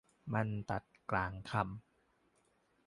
[0.33, 1.63] มันตัดกลางคำ